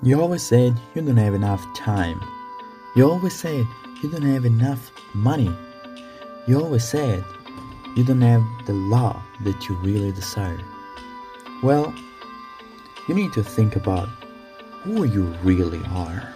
You 0.00 0.20
always 0.20 0.44
said 0.44 0.80
you 0.94 1.02
don't 1.02 1.16
have 1.16 1.34
enough 1.34 1.66
time. 1.74 2.22
You 2.94 3.10
always 3.10 3.34
said 3.34 3.66
you 4.00 4.08
don't 4.08 4.22
have 4.22 4.44
enough 4.44 4.92
money. 5.12 5.52
You 6.46 6.60
always 6.62 6.84
said 6.84 7.24
you 7.96 8.04
don't 8.04 8.20
have 8.20 8.44
the 8.66 8.74
love 8.74 9.20
that 9.40 9.68
you 9.68 9.74
really 9.78 10.12
desire. 10.12 10.60
Well, 11.64 11.92
you 13.08 13.14
need 13.16 13.32
to 13.32 13.42
think 13.42 13.74
about 13.74 14.08
who 14.82 15.02
you 15.02 15.24
really 15.42 15.82
are. 15.90 16.32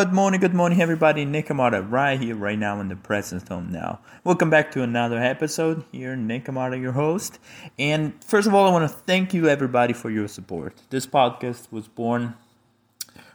Good 0.00 0.14
morning, 0.14 0.40
good 0.40 0.54
morning, 0.54 0.80
everybody. 0.80 1.26
Nick 1.26 1.50
right 1.50 2.18
here, 2.18 2.34
right 2.34 2.58
now 2.58 2.80
in 2.80 2.88
the 2.88 2.96
present 2.96 3.46
home 3.46 3.70
now. 3.70 4.00
Welcome 4.24 4.48
back 4.48 4.70
to 4.72 4.82
another 4.82 5.18
episode 5.18 5.84
here. 5.92 6.16
Nick 6.16 6.46
your 6.46 6.92
host. 6.92 7.38
And 7.78 8.14
first 8.24 8.48
of 8.48 8.54
all, 8.54 8.66
I 8.66 8.72
want 8.72 8.90
to 8.90 8.96
thank 8.96 9.34
you, 9.34 9.46
everybody, 9.46 9.92
for 9.92 10.08
your 10.10 10.26
support. 10.26 10.80
This 10.88 11.06
podcast 11.06 11.70
was 11.70 11.86
born 11.86 12.32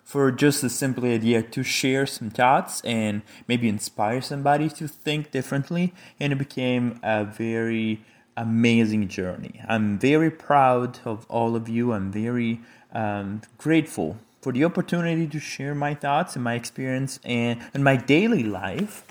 for 0.04 0.32
just 0.32 0.64
a 0.64 0.70
simple 0.72 1.06
idea 1.06 1.44
to 1.44 1.62
share 1.62 2.08
some 2.08 2.32
thoughts 2.32 2.82
and 2.82 3.22
maybe 3.48 3.70
inspire 3.70 4.20
somebody 4.20 4.68
to 4.70 4.88
think 4.88 5.30
differently. 5.30 5.94
And 6.20 6.34
it 6.34 6.38
became 6.38 7.00
a 7.04 7.26
very 7.26 8.04
amazing 8.36 9.08
journey. 9.08 9.62
I'm 9.70 10.00
very 10.00 10.32
proud 10.32 10.98
of 11.06 11.28
all 11.30 11.56
of 11.56 11.70
you. 11.70 11.94
I'm 11.94 12.12
very 12.12 12.60
um, 12.92 13.42
grateful 13.60 14.18
for 14.46 14.52
the 14.52 14.64
opportunity 14.64 15.26
to 15.26 15.40
share 15.40 15.74
my 15.74 15.96
thoughts 15.96 16.36
and 16.36 16.44
my 16.44 16.54
experience 16.54 17.20
and, 17.24 17.60
and 17.74 17.84
my 17.84 17.96
daily 17.96 18.44
life. 18.44 19.04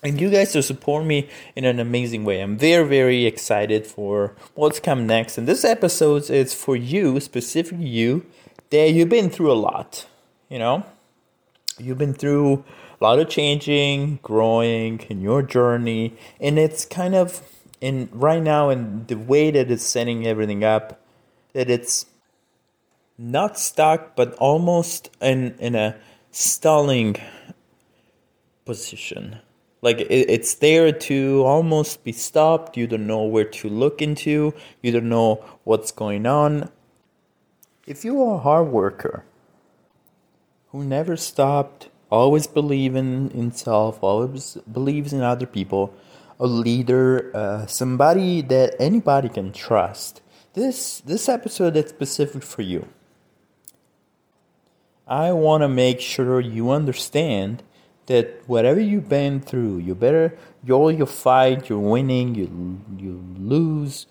And 0.00 0.20
you 0.20 0.30
guys 0.30 0.52
to 0.52 0.62
support 0.62 1.04
me 1.04 1.28
in 1.56 1.64
an 1.64 1.80
amazing 1.80 2.24
way. 2.24 2.40
I'm 2.40 2.56
very, 2.56 2.86
very 2.86 3.26
excited 3.26 3.84
for 3.84 4.36
what's 4.54 4.78
come 4.78 5.08
next. 5.08 5.38
And 5.38 5.48
this 5.48 5.64
episode 5.64 6.30
is 6.30 6.54
for 6.54 6.76
you, 6.76 7.18
specifically 7.18 7.88
you, 7.88 8.26
that 8.70 8.92
you've 8.92 9.08
been 9.08 9.28
through 9.28 9.50
a 9.50 9.58
lot. 9.58 10.06
You 10.48 10.60
know, 10.60 10.86
you've 11.76 11.98
been 11.98 12.14
through 12.14 12.62
a 13.00 13.04
lot 13.04 13.18
of 13.18 13.28
changing, 13.28 14.20
growing 14.22 15.00
in 15.10 15.20
your 15.20 15.42
journey, 15.42 16.14
and 16.38 16.60
it's 16.60 16.84
kind 16.84 17.16
of 17.16 17.42
in 17.80 18.08
right 18.12 18.40
now 18.40 18.70
in 18.70 19.06
the 19.06 19.16
way 19.16 19.50
that 19.50 19.68
it's 19.68 19.84
setting 19.84 20.28
everything 20.28 20.62
up, 20.62 21.00
that 21.54 21.68
it's 21.68 22.06
not 23.18 23.58
stuck, 23.58 24.16
but 24.16 24.34
almost 24.34 25.10
in 25.20 25.54
in 25.58 25.74
a 25.74 25.96
stalling 26.30 27.16
position. 28.64 29.38
Like 29.82 30.00
it, 30.00 30.30
it's 30.30 30.54
there 30.54 30.92
to 30.92 31.42
almost 31.44 32.04
be 32.04 32.12
stopped. 32.12 32.76
You 32.76 32.86
don't 32.86 33.06
know 33.06 33.22
where 33.22 33.44
to 33.44 33.68
look 33.68 34.00
into. 34.00 34.54
You 34.82 34.92
don't 34.92 35.08
know 35.08 35.44
what's 35.64 35.92
going 35.92 36.26
on. 36.26 36.70
If 37.86 38.04
you 38.04 38.22
are 38.22 38.36
a 38.36 38.38
hard 38.38 38.68
worker 38.68 39.24
who 40.68 40.84
never 40.84 41.16
stopped, 41.16 41.90
always 42.10 42.46
believe 42.46 42.96
in, 42.96 43.30
in 43.30 43.52
self, 43.52 44.02
always 44.02 44.56
believes 44.72 45.12
in 45.12 45.20
other 45.20 45.46
people, 45.46 45.94
a 46.40 46.46
leader, 46.46 47.30
uh, 47.34 47.66
somebody 47.66 48.40
that 48.40 48.74
anybody 48.80 49.28
can 49.28 49.52
trust. 49.52 50.22
This 50.54 51.00
this 51.00 51.28
episode 51.28 51.76
is 51.76 51.90
specific 51.90 52.42
for 52.42 52.62
you. 52.62 52.88
I 55.06 55.32
want 55.32 55.62
to 55.62 55.68
make 55.68 56.00
sure 56.00 56.40
you 56.40 56.70
understand 56.70 57.62
that 58.06 58.42
whatever 58.46 58.80
you've 58.80 59.08
been 59.08 59.40
through, 59.40 59.78
you 59.78 59.94
better, 59.94 60.36
all 60.70 60.90
your 60.90 61.06
fight, 61.06 61.68
you're 61.68 61.78
winning, 61.78 62.34
you 62.34 62.80
you 62.96 63.22
lose, 63.38 64.06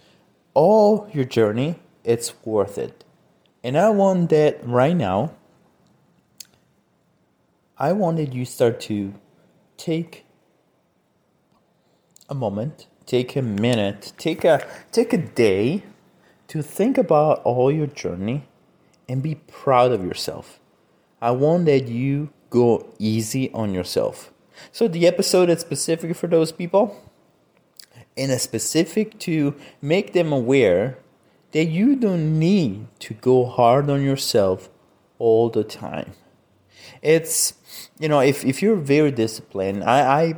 all 0.54 1.10
your 1.12 1.26
journey, 1.26 1.80
it's 2.04 2.34
worth 2.46 2.78
it. 2.78 3.04
And 3.64 3.78
I 3.78 3.90
want 3.90 4.30
that 4.30 4.66
right 4.66 4.96
now. 4.96 5.34
I 7.78 7.94
wanted 7.94 8.34
you 8.34 8.46
start 8.46 8.80
to 8.82 9.14
take 9.78 10.26
a 12.30 12.36
moment, 12.36 12.88
take 13.08 13.36
a 13.36 13.42
minute, 13.42 14.14
take 14.18 14.44
a 14.44 14.66
take 14.92 15.12
a 15.12 15.18
day 15.18 15.84
to 16.50 16.62
think 16.62 17.00
about 17.00 17.42
all 17.44 17.72
your 17.72 17.88
journey 17.88 18.48
and 19.10 19.24
be 19.24 19.36
proud 19.36 19.92
of 19.92 20.06
yourself 20.06 20.60
I 21.24 21.32
want 21.32 21.68
that 21.68 21.88
you 21.88 22.34
go 22.50 22.86
easy 23.00 23.50
on 23.54 23.74
yourself. 23.74 24.34
So 24.74 24.90
the 24.90 25.08
episode 25.08 25.50
is 25.50 25.62
specific 25.62 26.18
for 26.18 26.28
those 26.28 26.52
people 26.52 27.02
and 28.18 28.30
it's 28.30 28.44
specific 28.44 29.20
to 29.20 29.56
make 29.82 30.12
them 30.12 30.34
aware 30.34 31.00
that 31.54 31.64
you 31.64 31.96
don't 31.96 32.38
need 32.40 32.88
to 33.00 33.14
go 33.14 33.46
hard 33.46 33.90
on 33.90 34.04
yourself 34.04 34.70
all 35.18 35.50
the 35.50 35.64
time. 35.64 36.12
It's 37.02 37.54
you 37.98 38.10
know, 38.10 38.20
if, 38.20 38.44
if 38.44 38.62
you're 38.62 38.76
very 38.76 39.12
disciplined, 39.12 39.86
I, 39.86 40.24
I 40.24 40.34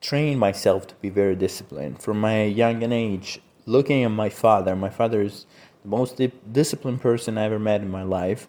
train 0.00 0.38
myself 0.38 0.86
to 0.86 0.94
be 1.02 1.10
very 1.10 1.36
disciplined 1.36 2.02
from 2.02 2.18
my 2.18 2.44
young 2.44 2.82
age. 2.90 3.42
Looking 3.66 4.04
at 4.04 4.10
my 4.10 4.30
father, 4.30 4.74
my 4.74 4.88
father 4.88 5.20
is 5.20 5.44
the 5.82 5.88
most 5.88 6.18
disciplined 6.50 7.02
person 7.02 7.36
I 7.36 7.44
ever 7.44 7.58
met 7.58 7.82
in 7.82 7.90
my 7.90 8.02
life 8.02 8.48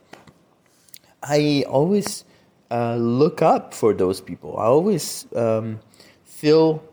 I 1.23 1.63
always 1.67 2.25
uh, 2.69 2.95
look 2.95 3.41
up 3.41 3.73
for 3.73 3.93
those 3.93 4.19
people. 4.19 4.57
I 4.57 4.65
always 4.65 5.25
um, 5.35 5.79
feel 6.25 6.83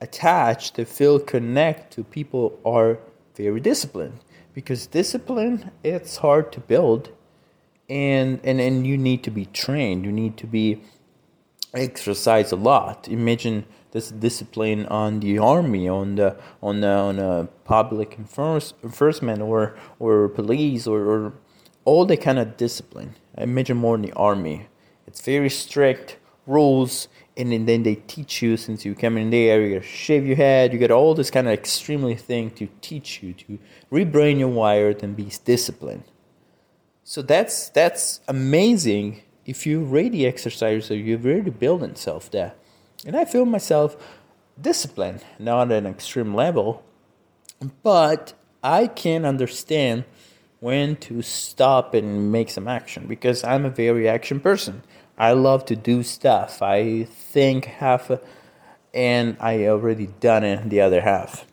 attached, 0.00 0.74
to 0.74 0.84
feel 0.84 1.18
connect 1.18 1.92
to 1.94 2.04
people 2.04 2.58
are 2.64 2.98
very 3.34 3.60
disciplined 3.60 4.20
because 4.54 4.86
discipline 4.86 5.70
it's 5.82 6.18
hard 6.18 6.52
to 6.52 6.60
build 6.60 7.10
and 7.88 8.40
and 8.44 8.60
and 8.60 8.86
you 8.86 8.96
need 8.96 9.22
to 9.22 9.30
be 9.30 9.46
trained 9.46 10.04
you 10.04 10.12
need 10.12 10.36
to 10.36 10.46
be 10.46 10.80
exercise 11.74 12.52
a 12.52 12.56
lot 12.56 13.08
imagine 13.08 13.64
this 13.92 14.10
discipline 14.10 14.86
on 14.86 15.20
the 15.20 15.38
army 15.38 15.88
on 15.88 16.16
the 16.16 16.36
on 16.62 16.80
the, 16.80 16.88
on 16.88 17.18
a 17.18 17.48
public 17.64 18.18
enforcement 18.18 19.40
or 19.40 19.74
or 19.98 20.28
police 20.28 20.86
or, 20.86 21.00
or 21.04 21.32
all 21.84 22.04
the 22.04 22.16
kind 22.16 22.38
of 22.38 22.56
discipline. 22.56 23.14
I 23.40 23.44
imagine 23.44 23.78
more 23.78 23.94
in 23.94 24.02
the 24.02 24.12
army. 24.12 24.66
It's 25.06 25.22
very 25.22 25.48
strict 25.48 26.18
rules, 26.46 27.08
and 27.38 27.66
then 27.66 27.84
they 27.84 27.94
teach 27.94 28.42
you 28.42 28.58
since 28.58 28.84
you 28.84 28.94
come 28.94 29.16
in 29.16 29.30
there, 29.30 29.62
you 29.62 29.74
gotta 29.74 29.86
shave 29.86 30.26
your 30.26 30.36
head, 30.36 30.74
you 30.74 30.78
get 30.78 30.90
all 30.90 31.14
this 31.14 31.30
kind 31.30 31.46
of 31.46 31.54
extremely 31.54 32.14
thing 32.14 32.50
to 32.50 32.68
teach 32.82 33.22
you 33.22 33.32
to 33.32 33.58
rebrain 33.90 34.38
your 34.38 34.48
wired 34.48 35.02
and 35.02 35.16
be 35.16 35.32
disciplined. 35.44 36.04
So 37.02 37.22
that's 37.22 37.70
that's 37.70 38.20
amazing 38.28 39.22
if 39.46 39.66
you 39.66 39.80
really 39.80 40.26
exercise 40.26 40.84
so 40.84 40.94
you've 40.94 41.24
really 41.24 41.50
built 41.50 41.80
yourself 41.80 42.30
there. 42.30 42.52
And 43.06 43.16
I 43.16 43.24
feel 43.24 43.46
myself 43.46 43.96
disciplined, 44.60 45.24
not 45.38 45.72
at 45.72 45.78
an 45.78 45.86
extreme 45.86 46.34
level, 46.34 46.82
but 47.82 48.34
I 48.62 48.86
can 48.86 49.24
understand 49.24 50.04
when 50.60 50.94
to 50.96 51.22
stop 51.22 51.94
and 51.94 52.30
make 52.30 52.50
some 52.50 52.68
action 52.68 53.06
because 53.06 53.42
I'm 53.42 53.64
a 53.64 53.70
very 53.70 54.08
action 54.08 54.40
person. 54.40 54.82
I 55.18 55.32
love 55.32 55.64
to 55.66 55.76
do 55.76 56.02
stuff. 56.02 56.62
I 56.62 57.04
think 57.04 57.64
half, 57.64 58.10
and 58.94 59.36
I 59.40 59.66
already 59.66 60.06
done 60.06 60.44
it 60.44 60.70
the 60.70 60.80
other 60.80 61.00
half 61.00 61.46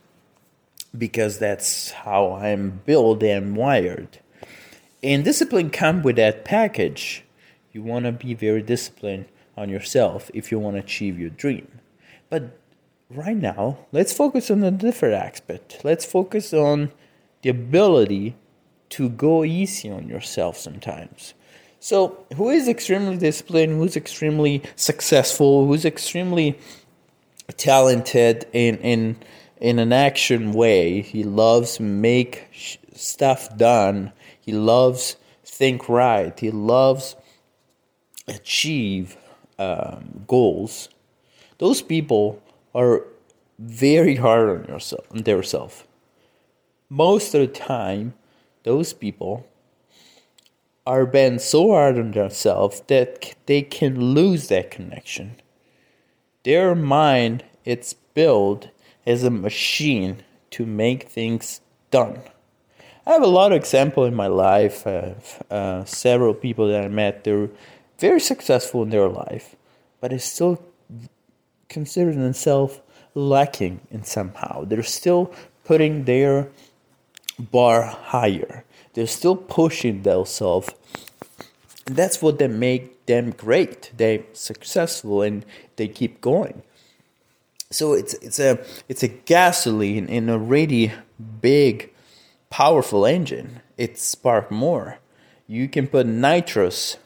because 0.97 1.39
that's 1.39 1.91
how 1.91 2.33
I'm 2.33 2.81
built 2.85 3.23
and 3.23 3.55
wired. 3.55 4.19
And 5.03 5.23
discipline 5.23 5.69
come 5.69 6.01
with 6.01 6.15
that 6.17 6.45
package. 6.45 7.23
You 7.71 7.83
want 7.83 8.05
to 8.05 8.11
be 8.11 8.33
very 8.33 8.61
disciplined 8.61 9.25
on 9.55 9.69
yourself 9.69 10.29
if 10.33 10.51
you 10.51 10.59
want 10.59 10.75
to 10.75 10.83
achieve 10.83 11.19
your 11.19 11.29
dream. 11.29 11.67
But 12.29 12.57
right 13.09 13.37
now, 13.37 13.79
let's 13.91 14.13
focus 14.13 14.49
on 14.49 14.63
a 14.63 14.71
different 14.71 15.15
aspect. 15.15 15.81
Let's 15.83 16.05
focus 16.05 16.53
on 16.53 16.91
the 17.41 17.49
ability 17.49 18.35
to 18.89 19.09
go 19.09 19.43
easy 19.43 19.89
on 19.89 20.07
yourself 20.07 20.57
sometimes. 20.57 21.33
So, 21.79 22.25
who 22.35 22.49
is 22.49 22.67
extremely 22.67 23.17
disciplined, 23.17 23.73
who's 23.73 23.95
extremely 23.95 24.63
successful, 24.75 25.67
who's 25.67 25.85
extremely 25.85 26.57
talented 27.55 28.47
in 28.51 28.77
in 28.77 29.17
in 29.59 29.79
an 29.79 29.93
action 29.93 30.53
way. 30.53 31.01
He 31.01 31.23
loves 31.23 31.79
make 31.79 32.47
sh- 32.51 32.77
stuff 32.93 33.55
done. 33.57 34.11
He 34.39 34.51
loves 34.51 35.17
think 35.45 35.89
right. 35.89 36.37
He 36.39 36.51
loves 36.51 37.15
achieve 38.27 39.17
um, 39.57 40.23
goals. 40.27 40.89
Those 41.57 41.81
people 41.81 42.41
are 42.75 43.03
very 43.57 44.15
hard 44.15 44.49
on 44.49 44.65
yourself 44.65 45.05
on 45.11 45.23
themselves. 45.23 45.83
Most 46.89 47.33
of 47.33 47.41
the 47.41 47.47
time, 47.47 48.13
those 48.67 48.91
people 48.91 49.47
are 50.85 51.05
bent 51.05 51.39
so 51.39 51.71
hard 51.71 51.97
on 51.97 52.11
themselves 52.11 52.81
that 52.87 53.33
they 53.45 53.61
can 53.61 54.13
lose 54.13 54.49
that 54.49 54.69
connection. 54.69 55.37
Their 56.43 56.75
mind 56.75 57.45
it's 57.63 57.93
built 57.93 58.67
as 59.05 59.23
a 59.23 59.29
machine 59.29 60.23
to 60.51 60.65
make 60.65 61.03
things 61.03 61.61
done. 61.91 62.19
I 63.05 63.11
have 63.11 63.23
a 63.23 63.27
lot 63.39 63.53
of 63.53 63.57
example 63.57 64.03
in 64.03 64.13
my 64.13 64.27
life. 64.27 64.85
of 64.85 65.43
uh, 65.49 65.85
several 65.85 66.33
people 66.33 66.67
that 66.67 66.83
I 66.83 66.89
met. 66.89 67.23
They're 67.23 67.49
very 67.99 68.19
successful 68.19 68.83
in 68.83 68.89
their 68.89 69.07
life, 69.07 69.55
but 70.01 70.11
they 70.11 70.17
still 70.17 70.61
consider 71.69 72.13
themselves 72.13 72.81
lacking 73.15 73.79
in 73.91 74.03
somehow. 74.03 74.65
They're 74.65 74.83
still 74.83 75.33
putting 75.63 76.03
their 76.03 76.49
bar 77.39 77.83
higher. 77.83 78.63
They're 78.93 79.07
still 79.07 79.35
pushing 79.35 80.03
themselves. 80.03 80.69
And 81.85 81.95
that's 81.95 82.21
what 82.21 82.39
they 82.39 82.47
make 82.47 83.05
them 83.05 83.31
great. 83.31 83.91
They're 83.95 84.23
successful 84.33 85.21
and 85.21 85.45
they 85.75 85.87
keep 85.87 86.21
going. 86.21 86.63
So 87.69 87.93
it's 87.93 88.13
it's 88.15 88.39
a 88.39 88.59
it's 88.87 89.03
a 89.03 89.07
gasoline 89.07 90.07
in 90.07 90.29
a 90.29 90.37
really 90.37 90.93
big, 91.41 91.91
powerful 92.49 93.05
engine. 93.05 93.61
It 93.77 93.97
spark 93.97 94.49
more. 94.49 94.99
You 95.47 95.67
can 95.67 95.87
put 95.87 96.05
nitrous 96.07 96.97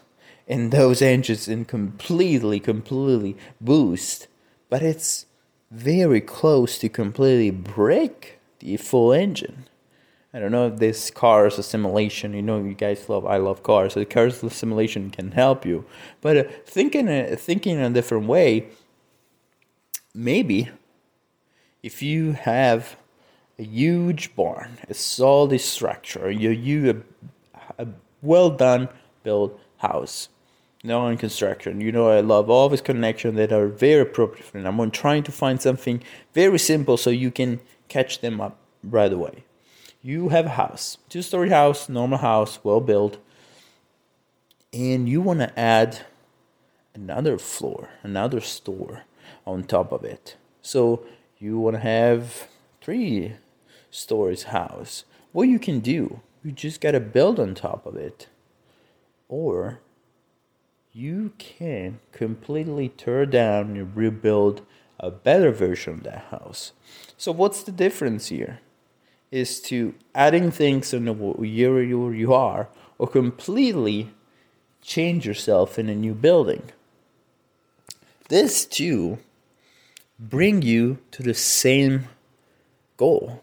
in 0.47 0.69
those 0.69 1.01
engines 1.01 1.47
and 1.47 1.67
completely, 1.67 2.59
completely 2.59 3.37
boost, 3.59 4.27
but 4.69 4.81
it's 4.81 5.25
very 5.71 6.21
close 6.21 6.77
to 6.79 6.89
completely 6.89 7.49
break 7.51 8.39
the 8.59 8.77
full 8.77 9.13
engine. 9.13 9.65
I 10.33 10.39
don't 10.39 10.51
know 10.51 10.67
if 10.67 10.77
this 10.77 11.11
cars 11.11 11.63
simulation. 11.65 12.33
You 12.33 12.41
know, 12.41 12.63
you 12.63 12.73
guys 12.73 13.09
love. 13.09 13.25
I 13.25 13.37
love 13.37 13.63
cars. 13.63 13.93
So 13.93 13.99
the 13.99 14.05
cars 14.05 14.39
simulation 14.53 15.09
can 15.09 15.31
help 15.31 15.65
you, 15.65 15.85
but 16.21 16.37
uh, 16.37 16.43
thinking 16.65 17.09
uh, 17.09 17.35
thinking 17.37 17.77
in 17.77 17.83
a 17.83 17.89
different 17.89 18.27
way. 18.27 18.67
Maybe 20.13 20.69
if 21.83 22.01
you 22.01 22.33
have 22.33 22.95
a 23.59 23.63
huge 23.63 24.35
barn, 24.35 24.77
a 24.89 24.93
solid 24.93 25.59
structure, 25.59 26.31
you 26.31 26.49
you 26.49 27.03
a, 27.77 27.83
a 27.83 27.87
well 28.21 28.49
done 28.49 28.87
built 29.23 29.59
house, 29.77 30.29
now 30.83 31.07
in 31.07 31.17
construction. 31.17 31.81
You 31.81 31.91
know, 31.91 32.09
I 32.09 32.21
love 32.21 32.49
all 32.49 32.69
these 32.69 32.81
connections 32.81 33.35
that 33.35 33.51
are 33.51 33.67
very 33.67 34.01
appropriate 34.01 34.45
for 34.45 34.61
them. 34.61 34.79
I'm 34.79 34.91
trying 34.91 35.23
to 35.23 35.31
find 35.31 35.61
something 35.61 36.01
very 36.33 36.59
simple 36.59 36.97
so 36.97 37.09
you 37.09 37.31
can 37.31 37.59
catch 37.89 38.21
them 38.21 38.39
up 38.39 38.57
right 38.83 39.11
away. 39.11 39.43
You 40.03 40.29
have 40.29 40.47
a 40.47 40.49
house, 40.49 40.97
two 41.09 41.21
story 41.21 41.49
house, 41.49 41.87
normal 41.87 42.17
house, 42.17 42.59
well 42.63 42.81
built, 42.81 43.17
and 44.73 45.07
you 45.07 45.21
want 45.21 45.39
to 45.39 45.59
add 45.59 45.99
another 46.95 47.37
floor, 47.37 47.89
another 48.01 48.41
store 48.41 49.03
on 49.45 49.63
top 49.63 49.91
of 49.91 50.03
it. 50.03 50.37
So 50.61 51.05
you 51.37 51.59
want 51.59 51.75
to 51.75 51.81
have 51.81 52.47
three 52.81 53.33
stories 53.91 54.43
house. 54.43 55.03
What 55.33 55.47
you 55.47 55.59
can 55.59 55.79
do, 55.79 56.21
you 56.43 56.51
just 56.51 56.81
got 56.81 56.91
to 56.91 56.99
build 56.99 57.39
on 57.39 57.53
top 57.53 57.85
of 57.85 57.95
it. 57.95 58.27
Or 59.29 59.81
you 60.91 61.33
can 61.37 61.99
completely 62.11 62.89
tear 62.89 63.25
down 63.25 63.77
and 63.77 63.95
rebuild 63.95 64.65
a 64.99 65.11
better 65.11 65.51
version 65.51 65.93
of 65.93 66.03
that 66.03 66.25
house. 66.31 66.73
So 67.17 67.31
what's 67.31 67.63
the 67.63 67.71
difference 67.71 68.27
here? 68.27 68.59
Is 69.31 69.61
to 69.61 69.95
adding 70.13 70.51
things 70.51 70.93
in 70.93 71.07
year 71.41 71.81
you 71.81 72.33
are, 72.33 72.67
or 72.97 73.07
completely 73.07 74.09
change 74.81 75.25
yourself 75.25 75.79
in 75.79 75.87
a 75.87 75.95
new 75.95 76.13
building. 76.13 76.63
This 78.27 78.65
too 78.65 79.19
bring 80.19 80.61
you 80.61 80.99
to 81.11 81.23
the 81.23 81.33
same 81.33 82.09
goal, 82.97 83.41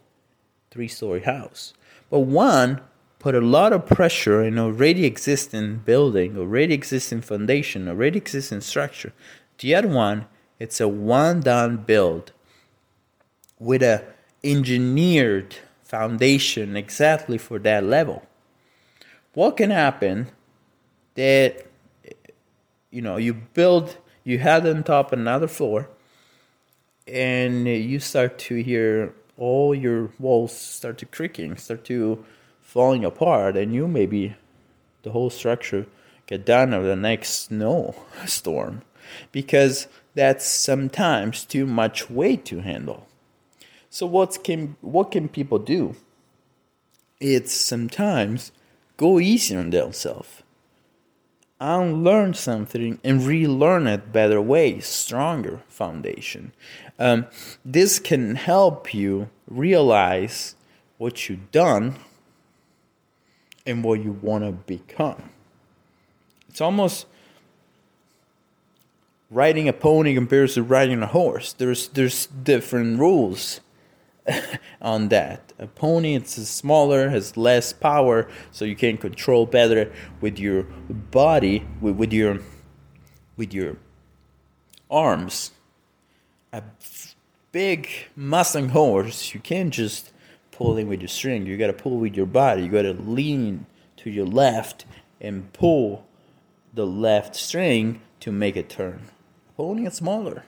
three-story 0.71 1.23
house. 1.23 1.73
But 2.11 2.21
one 2.21 2.81
put 3.19 3.35
a 3.35 3.41
lot 3.41 3.73
of 3.73 3.87
pressure 3.87 4.43
in 4.43 4.59
already 4.59 5.05
existing 5.07 5.79
building, 5.79 6.37
already 6.39 6.75
existing 6.75 7.23
foundation, 7.23 7.89
already 7.89 8.19
existing 8.19 8.61
structure. 8.61 9.13
The 9.59 9.75
other 9.75 9.89
one, 9.89 10.27
it's 10.59 10.81
a 10.81 10.89
one 10.89 11.41
done 11.41 11.79
build 11.79 12.33
with 13.59 13.83
a 13.83 14.05
engineered 14.45 15.57
foundation 15.89 16.77
exactly 16.77 17.39
for 17.39 17.59
that 17.59 17.83
level. 17.83 18.23
What 19.33 19.57
can 19.57 19.71
happen 19.71 20.29
that 21.15 21.67
you 22.91 23.03
know 23.03 23.17
you 23.17 23.35
build 23.35 23.97
you 24.23 24.39
had 24.39 24.67
on 24.67 24.83
top 24.85 25.13
another 25.13 25.49
floor 25.49 25.89
and 27.07 27.67
you 27.67 27.99
start 27.99 28.39
to 28.39 28.63
hear 28.63 29.15
all 29.39 29.75
your 29.75 30.11
walls 30.19 30.55
start 30.55 30.99
to 30.99 31.07
creaking, 31.07 31.57
start 31.57 31.85
to 31.85 32.23
falling 32.61 33.05
apart, 33.05 33.57
and 33.57 33.73
you 33.73 33.89
maybe 33.89 34.37
the 35.03 35.13
whole 35.13 35.31
structure 35.31 35.87
get 36.27 36.45
done 36.45 36.75
of 36.75 36.85
the 36.85 36.97
next 36.97 37.47
snow 37.47 37.95
storm 38.27 38.83
because 39.33 39.89
that's 40.15 40.45
sometimes 40.45 41.47
too 41.47 41.65
much 41.65 42.11
weight 42.11 42.45
to 42.45 42.61
handle. 42.61 43.08
So 43.91 44.07
what 44.07 44.43
can 44.45 44.77
what 44.81 45.11
can 45.11 45.29
people 45.29 45.59
do? 45.59 45.95
It's 47.21 47.53
sometimes 47.53 48.53
go 48.97 49.19
easy 49.19 49.57
on 49.57 49.71
themselves. 49.71 50.43
Unlearn 51.61 52.35
something 52.35 53.01
and 53.03 53.27
relearn 53.27 53.89
it 53.89 54.13
better 54.13 54.41
way, 54.41 54.79
stronger 54.79 55.63
foundation. 55.67 56.53
Um, 57.01 57.27
this 57.65 57.99
can 57.99 58.37
help 58.37 58.95
you 58.95 59.29
realize 59.49 60.55
what 60.99 61.29
you've 61.29 61.51
done 61.51 61.97
and 63.67 63.83
what 63.83 64.05
you 64.05 64.13
want 64.13 64.45
to 64.45 64.53
become. 64.53 65.31
It's 66.49 66.61
almost 66.61 67.07
riding 69.31 69.69
a 69.69 69.73
pony 69.73 70.15
compared 70.15 70.51
to 70.51 70.63
riding 70.63 71.03
a 71.03 71.07
horse. 71.07 71.53
There's 71.53 71.89
there's 71.89 72.27
different 72.27 73.01
rules 73.01 73.61
on 74.83 75.09
that. 75.09 75.53
A 75.59 75.67
pony 75.67 76.15
it's 76.15 76.35
smaller, 76.49 77.11
has 77.11 77.37
less 77.37 77.73
power, 77.73 78.29
so 78.51 78.65
you 78.65 78.77
can 78.77 78.97
control 78.97 79.47
better 79.47 79.93
with 80.21 80.39
your 80.39 80.63
body, 80.63 81.67
with, 81.81 81.97
with 81.97 82.13
your 82.13 82.39
with 83.37 83.55
your 83.55 83.77
arms. 84.91 85.53
A 86.53 86.63
big 87.53 87.89
Mustang 88.17 88.71
horse, 88.71 89.35
you 89.35 89.41
can't 89.41 89.73
just 89.73 90.13
pulling 90.51 90.89
with 90.89 91.01
your 91.01 91.09
string. 91.09 91.47
You 91.47 91.57
got 91.57 91.69
to 91.69 91.73
pull 91.73 91.99
with 91.99 92.17
your 92.17 92.27
body. 92.27 92.63
You 92.63 92.69
got 92.69 92.83
to 92.83 92.95
lean 92.95 93.67
to 93.99 94.11
your 94.11 94.27
left 94.27 94.85
and 95.21 95.53
pull 95.53 96.05
the 96.75 96.87
left 96.87 97.37
string 97.37 98.01
to 98.21 98.33
make 98.33 98.57
it 98.57 98.69
turn. 98.69 99.01
Pulling 99.57 99.87
it 99.87 99.95
smaller. 99.95 100.45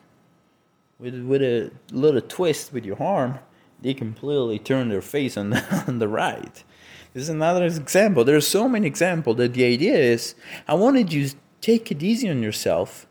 With, 0.99 1.23
with 1.23 1.43
a 1.43 1.71
little 1.93 2.21
twist 2.21 2.73
with 2.73 2.85
your 2.85 3.00
arm, 3.00 3.38
they 3.82 3.94
completely 3.94 4.58
turn 4.58 4.88
their 4.88 5.02
face 5.02 5.37
on 5.37 5.50
the, 5.50 5.84
on 5.88 5.99
the 5.99 6.08
right. 6.08 6.64
This 7.12 7.25
is 7.25 7.28
another 7.28 7.64
example. 7.64 8.25
There 8.25 8.37
are 8.37 8.40
so 8.40 8.68
many 8.68 8.87
examples 8.87 9.37
that 9.38 9.54
the 9.54 9.64
idea 9.64 9.96
is 9.96 10.34
I 10.68 10.75
wanted 10.75 11.12
you 11.12 11.28
to 11.28 11.34
take 11.60 11.90
it 11.90 12.02
easy 12.02 12.30
on 12.30 12.42
yourself 12.42 13.06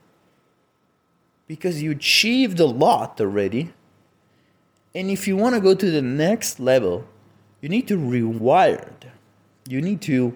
because 1.47 1.81
you 1.81 1.91
achieved 1.91 2.59
a 2.59 2.65
lot 2.65 3.19
already 3.19 3.73
and 4.95 5.11
if 5.11 5.27
you 5.27 5.37
want 5.37 5.55
to 5.55 5.61
go 5.61 5.75
to 5.75 5.91
the 5.91 6.01
next 6.01 6.59
level, 6.59 7.05
you 7.61 7.69
need 7.69 7.87
to 7.87 7.97
rewire. 7.97 8.91
You 9.67 9.81
need 9.81 10.01
to 10.01 10.35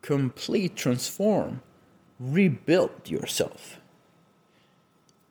complete 0.00 0.76
transform, 0.76 1.62
rebuild 2.20 3.10
yourself. 3.10 3.80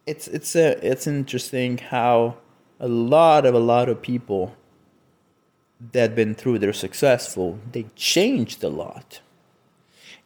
It's 0.05 0.27
it's 0.27 0.55
a 0.55 0.85
it's 0.85 1.07
interesting 1.07 1.77
how 1.77 2.37
a 2.81 2.87
lot 2.87 3.45
of 3.45 3.53
a 3.53 3.59
lot 3.59 3.87
of 3.87 4.01
people 4.01 4.55
that 5.93 6.15
been 6.15 6.33
through 6.33 6.59
they're 6.59 6.73
successful, 6.73 7.59
they 7.71 7.85
changed 7.95 8.63
a 8.63 8.69
lot. 8.69 9.21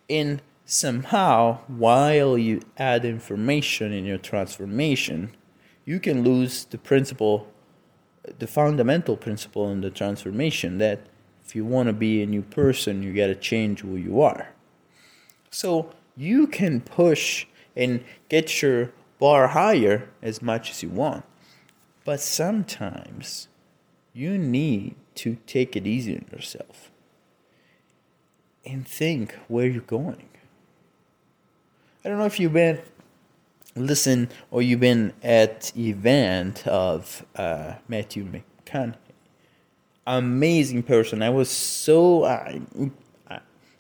And 0.09 0.41
somehow 0.65 1.59
while 1.67 2.37
you 2.37 2.61
add 2.77 3.03
information 3.03 3.91
in 3.91 4.05
your 4.05 4.17
transformation, 4.17 5.35
you 5.83 5.99
can 5.99 6.23
lose 6.23 6.63
the 6.65 6.77
principle, 6.77 7.47
the 8.39 8.47
fundamental 8.47 9.17
principle 9.17 9.69
in 9.69 9.81
the 9.81 9.91
transformation 9.91 10.77
that 10.77 11.01
if 11.45 11.55
you 11.55 11.65
want 11.65 11.87
to 11.87 11.93
be 11.93 12.23
a 12.23 12.25
new 12.25 12.41
person, 12.41 13.03
you 13.03 13.13
got 13.13 13.27
to 13.27 13.35
change 13.35 13.81
who 13.81 13.97
you 13.97 14.21
are. 14.21 14.49
So 15.51 15.91
you 16.15 16.47
can 16.47 16.81
push 16.81 17.45
and 17.75 18.03
get 18.29 18.61
your 18.61 18.91
bar 19.19 19.49
higher 19.49 20.09
as 20.21 20.41
much 20.41 20.71
as 20.71 20.81
you 20.81 20.89
want. 20.89 21.25
But 22.05 22.21
sometimes 22.21 23.49
you 24.13 24.37
need 24.37 24.95
to 25.15 25.37
take 25.47 25.75
it 25.75 25.85
easy 25.85 26.15
on 26.15 26.25
yourself. 26.31 26.91
and 28.65 28.87
think 28.87 29.35
where 29.47 29.67
you're 29.67 29.81
going. 29.81 30.27
I 32.03 32.09
don't 32.09 32.17
know 32.17 32.25
if 32.25 32.39
you've 32.39 32.53
been 32.53 32.81
listen 33.75 34.29
or 34.51 34.61
you've 34.61 34.79
been 34.79 35.13
at 35.21 35.71
event 35.77 36.65
of 36.65 37.25
uh, 37.35 37.75
Matthew 37.87 38.25
McConaughey. 38.25 38.95
Amazing 40.07 40.83
person. 40.83 41.21
I 41.21 41.29
was 41.29 41.49
so 41.49 42.25
I, 42.25 42.61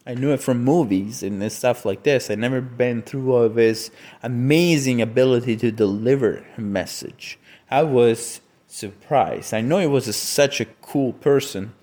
I, 0.07 0.15
knew 0.15 0.31
it 0.31 0.39
from 0.39 0.63
movies 0.63 1.23
and 1.23 1.51
stuff 1.51 1.85
like 1.85 2.03
this. 2.03 2.29
I 2.29 2.35
never 2.35 2.61
been 2.61 3.03
through 3.03 3.31
all 3.31 3.43
of 3.43 3.55
his 3.55 3.91
amazing 4.23 5.01
ability 5.01 5.55
to 5.57 5.71
deliver 5.71 6.45
a 6.57 6.61
message. 6.61 7.39
I 7.69 7.83
was 7.83 8.41
surprised. 8.67 9.53
I 9.53 9.61
know 9.61 9.79
he 9.79 9.87
was 9.87 10.07
a, 10.07 10.13
such 10.13 10.61
a 10.61 10.65
cool 10.65 11.13
person, 11.13 11.73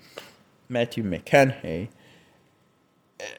Matthew 0.69 1.03
McConaughey 1.03 1.89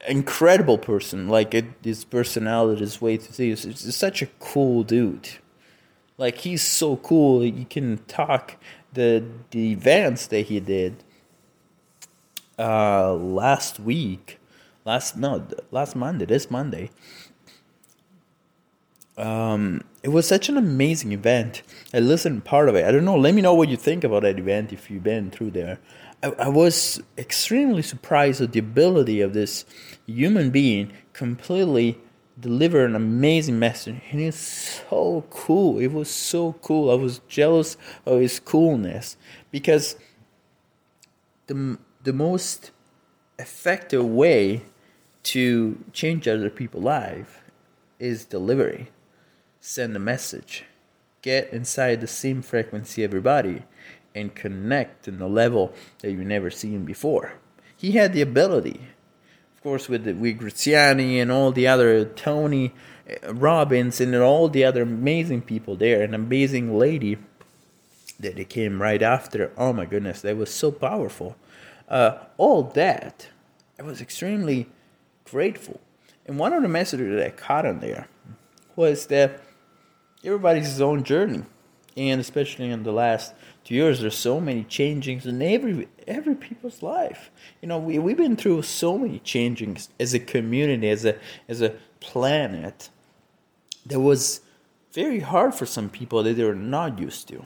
incredible 0.07 0.77
person. 0.77 1.27
Like 1.27 1.53
it, 1.53 1.65
his 1.83 2.05
personality, 2.05 2.81
his 2.81 3.01
way 3.01 3.17
to 3.17 3.33
see, 3.33 3.49
is 3.51 3.95
such 3.95 4.21
a 4.21 4.27
cool 4.39 4.83
dude. 4.83 5.29
Like 6.17 6.39
he's 6.39 6.61
so 6.61 6.97
cool. 6.97 7.43
You 7.43 7.65
can 7.65 7.99
talk 8.07 8.55
the 8.93 9.23
the 9.51 9.71
events 9.71 10.27
that 10.27 10.45
he 10.47 10.59
did 10.59 11.03
uh, 12.57 13.13
last 13.13 13.79
week, 13.79 14.39
last 14.85 15.17
no 15.17 15.45
last 15.71 15.95
Monday, 15.95 16.25
this 16.25 16.49
Monday. 16.49 16.89
Um, 19.17 19.81
it 20.03 20.09
was 20.09 20.27
such 20.27 20.49
an 20.49 20.57
amazing 20.57 21.11
event. 21.13 21.61
I 21.93 21.99
listened 21.99 22.43
part 22.43 22.69
of 22.69 22.75
it. 22.75 22.85
I 22.85 22.91
don't 22.91 23.05
know. 23.05 23.17
Let 23.17 23.33
me 23.33 23.41
know 23.41 23.53
what 23.53 23.69
you 23.69 23.77
think 23.77 24.03
about 24.03 24.23
that 24.23 24.37
event 24.37 24.73
if 24.73 24.91
you've 24.91 25.03
been 25.03 25.31
through 25.31 25.51
there. 25.51 25.79
I, 26.21 26.27
I 26.39 26.49
was 26.49 27.01
extremely 27.17 27.81
surprised 27.81 28.41
at 28.41 28.51
the 28.51 28.59
ability 28.59 29.21
of 29.21 29.33
this 29.33 29.65
human 30.05 30.49
being 30.49 30.91
completely 31.13 31.97
deliver 32.37 32.83
an 32.83 32.95
amazing 32.95 33.57
message 33.57 33.95
and 34.11 34.19
it's 34.19 34.37
so 34.89 35.23
cool 35.29 35.79
it 35.79 35.87
was 35.87 36.09
so 36.09 36.51
cool 36.61 36.91
i 36.91 36.93
was 36.93 37.21
jealous 37.29 37.77
of 38.05 38.19
his 38.19 38.41
coolness 38.41 39.15
because 39.51 39.95
the, 41.47 41.77
the 42.03 42.11
most 42.11 42.71
effective 43.39 44.05
way 44.05 44.61
to 45.23 45.81
change 45.93 46.27
other 46.27 46.49
people's 46.49 46.83
life 46.83 47.41
is 47.99 48.25
delivery 48.25 48.89
send 49.65 49.95
a 49.95 49.99
message 49.99 50.63
get 51.23 51.51
inside 51.51 51.99
the 51.99 52.07
same 52.07 52.39
frequency 52.39 53.03
everybody 53.03 53.63
and 54.13 54.35
connect 54.35 55.07
in 55.07 55.19
a 55.19 55.27
level 55.27 55.73
that 55.99 56.11
you've 56.11 56.19
never 56.19 56.51
seen 56.51 56.85
before. 56.85 57.33
He 57.75 57.93
had 57.93 58.13
the 58.13 58.21
ability, 58.21 58.79
of 59.55 59.63
course, 59.63 59.89
with 59.89 60.03
the, 60.03 60.13
with 60.13 60.37
Graziani 60.37 61.19
and 61.19 61.31
all 61.31 61.51
the 61.51 61.67
other 61.67 62.05
Tony 62.05 62.75
uh, 63.09 63.33
Robbins 63.33 63.99
and 63.99 64.15
all 64.15 64.49
the 64.49 64.63
other 64.63 64.83
amazing 64.83 65.41
people 65.41 65.75
there, 65.75 66.03
an 66.03 66.13
amazing 66.13 66.77
lady 66.77 67.17
that 68.19 68.35
they 68.35 68.45
came 68.45 68.79
right 68.79 69.01
after. 69.01 69.51
Oh 69.57 69.73
my 69.73 69.85
goodness, 69.85 70.21
that 70.21 70.37
was 70.37 70.53
so 70.53 70.71
powerful. 70.71 71.35
Uh, 71.89 72.19
all 72.37 72.61
that, 72.75 73.29
I 73.79 73.81
was 73.81 73.99
extremely 73.99 74.67
grateful. 75.23 75.81
And 76.27 76.37
one 76.37 76.53
of 76.53 76.61
the 76.61 76.69
messages 76.69 77.15
that 77.15 77.25
I 77.25 77.31
caught 77.31 77.65
on 77.65 77.79
there 77.79 78.07
was 78.75 79.07
that 79.07 79.41
everybody's 80.25 80.67
his 80.67 80.81
own 80.81 81.03
journey, 81.03 81.43
and 81.95 82.19
especially 82.19 82.69
in 82.69 82.83
the 82.83 82.91
last 82.91 83.33
two 83.63 83.75
years, 83.75 84.01
there's 84.01 84.17
so 84.17 84.39
many 84.39 84.63
changings 84.63 85.25
in 85.25 85.41
every 85.41 85.87
every 86.07 86.35
people's 86.35 86.83
life. 86.83 87.31
You 87.61 87.67
know, 87.67 87.77
we 87.77 87.99
we've 87.99 88.17
been 88.17 88.35
through 88.35 88.63
so 88.63 88.97
many 88.97 89.19
changings 89.19 89.89
as 89.99 90.13
a 90.13 90.19
community, 90.19 90.89
as 90.89 91.05
a 91.05 91.17
as 91.47 91.61
a 91.61 91.75
planet. 91.99 92.89
That 93.85 93.99
was 93.99 94.41
very 94.93 95.19
hard 95.19 95.53
for 95.53 95.65
some 95.65 95.89
people 95.89 96.23
that 96.23 96.33
they 96.33 96.43
were 96.43 96.55
not 96.55 96.99
used 96.99 97.27
to. 97.27 97.45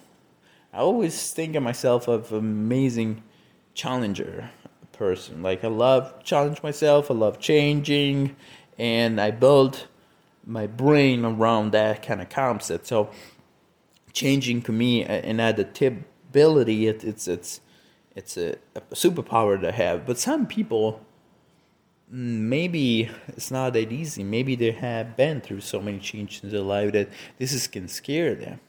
I 0.71 0.79
always 0.79 1.31
think 1.31 1.55
of 1.55 1.63
myself 1.63 2.07
of 2.07 2.31
amazing 2.31 3.23
challenger 3.73 4.51
person. 4.93 5.41
Like 5.41 5.63
I 5.63 5.67
love 5.67 6.23
challenge 6.23 6.63
myself. 6.63 7.09
I 7.11 7.13
love 7.13 7.39
changing, 7.39 8.35
and 8.77 9.19
I 9.19 9.31
build 9.31 9.87
my 10.49 10.67
brain 10.67 11.23
around 11.23 11.71
that 11.71 12.01
kind 12.05 12.21
of 12.21 12.29
concept. 12.29 12.87
So 12.87 13.09
changing 14.11 14.63
to 14.63 14.71
me 14.71 15.03
and 15.03 15.39
adaptability 15.39 16.87
it, 16.87 17.03
it's 17.03 17.27
it's 17.27 17.61
it's 18.15 18.35
a, 18.37 18.55
a 18.75 18.81
superpower 18.93 19.61
to 19.61 19.71
have. 19.71 20.05
But 20.05 20.17
some 20.17 20.47
people 20.47 21.01
maybe 22.09 23.09
it's 23.27 23.51
not 23.51 23.73
that 23.73 23.91
easy. 23.91 24.23
Maybe 24.23 24.55
they 24.55 24.71
have 24.71 25.15
been 25.15 25.41
through 25.41 25.61
so 25.61 25.79
many 25.79 25.99
changes 25.99 26.43
in 26.43 26.49
their 26.49 26.61
life 26.61 26.91
that 26.93 27.09
this 27.37 27.53
is 27.53 27.67
can 27.67 27.87
scare 27.87 28.33
them. 28.33 28.59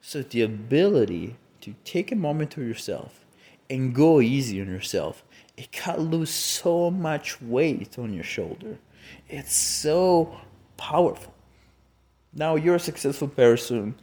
So 0.00 0.22
the 0.22 0.42
ability 0.42 1.36
to 1.60 1.74
take 1.84 2.10
a 2.10 2.16
moment 2.16 2.52
to 2.52 2.62
yourself 2.62 3.26
and 3.68 3.94
go 3.94 4.20
easy 4.20 4.60
on 4.62 4.68
yourself 4.68 5.22
it 5.58 5.72
can 5.72 5.98
lose 5.98 6.30
so 6.30 6.88
much 6.88 7.42
weight 7.42 7.98
on 7.98 8.14
your 8.14 8.22
shoulder. 8.22 8.78
It's 9.28 9.56
so 9.56 10.40
powerful 10.78 11.34
now 12.32 12.54
you're 12.54 12.76
a 12.76 12.80
successful 12.80 13.28
person 13.28 13.94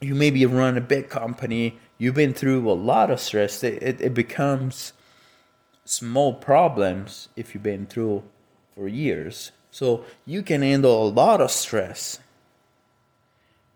you 0.00 0.14
maybe 0.14 0.44
run 0.44 0.76
a 0.76 0.80
big 0.80 1.08
company, 1.08 1.78
you've 1.98 2.14
been 2.14 2.34
through 2.34 2.70
a 2.70 2.72
lot 2.72 3.10
of 3.10 3.20
stress, 3.20 3.62
it, 3.64 3.82
it, 3.82 4.00
it 4.00 4.14
becomes 4.14 4.92
small 5.84 6.34
problems 6.34 7.28
if 7.36 7.54
you've 7.54 7.62
been 7.62 7.86
through 7.86 8.22
for 8.74 8.88
years. 8.88 9.52
So 9.70 10.04
you 10.24 10.42
can 10.42 10.62
handle 10.62 11.06
a 11.06 11.08
lot 11.08 11.40
of 11.40 11.50
stress. 11.50 12.18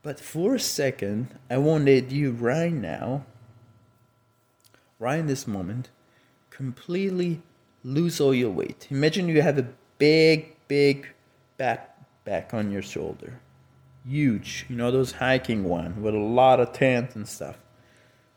But 0.03 0.19
for 0.19 0.55
a 0.55 0.61
second, 0.61 1.39
I 1.51 1.59
wanted 1.59 2.11
you 2.11 2.33
right 2.33 2.73
now, 2.73 3.25
right 4.99 5.21
in 5.21 5.27
this 5.27 5.47
moment, 5.47 5.91
completely 6.49 7.43
lose 7.85 8.21
all 8.21 8.35
your 8.35 8.51
weight. 8.51 8.87
Imagine 8.91 9.29
you 9.29 9.43
have 9.43 9.59
a 9.59 9.69
big, 9.99 10.57
big 10.69 11.09
backpack 11.59 11.90
on 12.53 12.71
your 12.71 12.83
shoulder 12.83 13.41
huge. 14.07 14.67
You 14.69 14.77
know 14.77 14.91
those 14.91 15.13
hiking 15.13 15.65
one 15.65 16.03
with 16.03 16.15
a 16.15 16.19
lot 16.19 16.61
of 16.61 16.73
tents 16.73 17.15
and 17.17 17.29
stuff, 17.29 17.59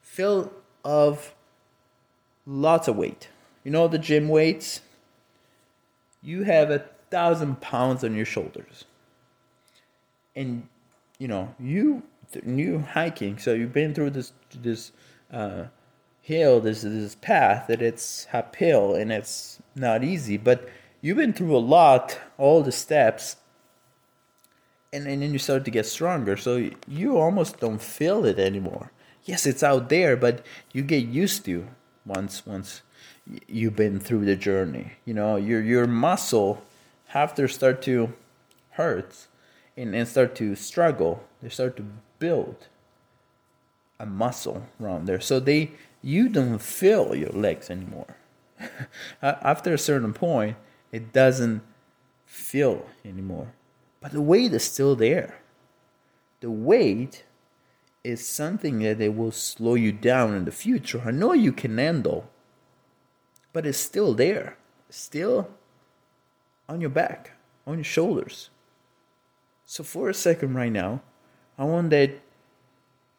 filled 0.02 0.52
of 0.84 1.34
lots 2.46 2.88
of 2.88 2.96
weight. 2.96 3.30
You 3.64 3.72
know 3.72 3.88
the 3.88 3.98
gym 3.98 4.28
weights. 4.28 4.82
You 6.22 6.44
have 6.44 6.70
a 6.70 6.86
thousand 7.10 7.62
pounds 7.62 8.04
on 8.04 8.16
your 8.16 8.26
shoulders, 8.26 8.86
and 10.36 10.68
you 11.18 11.28
know 11.28 11.54
you 11.60 12.04
new 12.44 12.80
hiking. 12.80 13.38
So 13.38 13.54
you've 13.54 13.74
been 13.74 13.94
through 13.94 14.12
this 14.12 14.34
this 14.54 14.92
uh, 15.32 15.66
hill, 16.22 16.60
this 16.60 16.82
this 16.82 17.16
path 17.16 17.68
that 17.68 17.82
it's 17.82 18.28
uphill 18.34 18.96
and 18.96 19.12
it's 19.12 19.60
not 19.76 20.04
easy, 20.04 20.38
but 20.38 20.68
you've 21.02 21.18
been 21.18 21.34
through 21.34 21.56
a 21.56 21.60
lot, 21.60 22.20
all 22.38 22.62
the 22.64 22.72
steps 22.72 23.38
and, 24.94 25.08
and 25.08 25.24
then 25.24 25.34
you 25.34 25.40
start 25.40 25.66
to 25.66 25.72
get 25.72 25.86
stronger. 25.88 26.38
So 26.38 26.70
you 26.88 27.18
almost 27.18 27.60
don't 27.60 27.82
feel 27.82 28.24
it 28.26 28.40
anymore. 28.40 28.92
Yes 29.26 29.46
it's 29.46 29.64
out 29.64 29.90
there 29.90 30.16
but 30.16 30.46
you 30.72 30.84
get 30.84 31.06
used 31.06 31.44
to 31.46 31.68
once 32.06 32.46
once 32.46 32.82
you've 33.48 33.76
been 33.76 34.00
through 34.00 34.26
the 34.26 34.36
journey. 34.36 34.94
You 35.06 35.16
know 35.16 35.36
your 35.36 35.62
your 35.62 35.88
muscle 35.88 36.62
have 37.08 37.34
to 37.36 37.48
start 37.48 37.82
to 37.84 38.14
hurt 38.72 39.28
and, 39.76 39.96
and 39.96 40.08
start 40.08 40.36
to 40.36 40.56
struggle. 40.56 41.24
They 41.42 41.50
start 41.50 41.76
to 41.78 41.86
build 42.20 42.68
a 44.00 44.06
muscle 44.06 44.68
around 44.82 45.06
there. 45.06 45.22
So 45.22 45.40
they 45.40 45.72
you 46.02 46.30
don't 46.30 46.60
feel 46.60 47.16
your 47.16 47.32
legs 47.32 47.70
anymore. 47.70 48.18
After 49.22 49.74
a 49.74 49.78
certain 49.78 50.14
point 50.14 50.58
it 50.92 51.12
doesn't 51.12 51.62
feel 52.26 52.86
anymore 53.04 53.54
but 54.04 54.12
the 54.12 54.22
weight 54.22 54.52
is 54.54 54.66
still 54.66 54.98
there. 54.98 55.40
The 56.42 56.52
weight 56.52 57.24
is 58.04 58.28
something 58.28 58.80
that 58.80 59.00
it 59.00 59.16
will 59.16 59.32
slow 59.32 59.76
you 59.76 59.94
down 59.94 60.34
in 60.34 60.44
the 60.44 60.52
future. 60.52 61.02
I 61.06 61.12
know 61.12 61.32
you 61.32 61.54
can 61.54 61.78
handle, 61.78 62.30
but 63.54 63.66
it's 63.66 63.78
still 63.78 64.14
there, 64.14 64.58
still 64.90 65.50
on 66.68 66.82
your 66.82 66.90
back, 66.90 67.32
on 67.66 67.76
your 67.76 67.86
shoulders. 67.86 68.50
So 69.66 69.86
for 69.86 70.10
a 70.10 70.14
second 70.14 70.54
right 70.54 70.72
now, 70.72 71.02
I 71.58 71.64
want 71.64 71.90
that 71.92 72.12